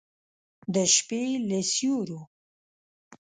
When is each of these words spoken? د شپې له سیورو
د 0.73 0.75
شپې 0.95 1.23
له 1.47 1.59
سیورو 1.71 2.19